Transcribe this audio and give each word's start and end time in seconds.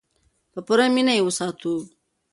په 0.51 0.59
پوره 0.67 0.85
مینه 0.95 1.13
یې 1.17 1.23
وساتو. 1.25 1.73